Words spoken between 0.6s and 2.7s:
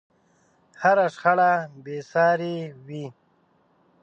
هره شخړه بې سارې